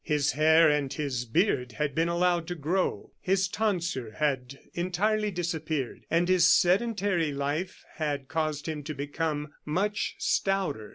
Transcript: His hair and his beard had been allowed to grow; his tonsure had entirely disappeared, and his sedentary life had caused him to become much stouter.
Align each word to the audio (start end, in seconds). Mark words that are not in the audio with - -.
His 0.03 0.31
hair 0.31 0.67
and 0.67 0.91
his 0.91 1.25
beard 1.25 1.73
had 1.73 1.93
been 1.93 2.09
allowed 2.09 2.47
to 2.47 2.55
grow; 2.55 3.11
his 3.19 3.47
tonsure 3.47 4.13
had 4.13 4.57
entirely 4.73 5.29
disappeared, 5.29 6.07
and 6.09 6.27
his 6.27 6.47
sedentary 6.49 7.31
life 7.31 7.85
had 7.97 8.27
caused 8.27 8.67
him 8.67 8.81
to 8.85 8.95
become 8.95 9.51
much 9.63 10.15
stouter. 10.17 10.89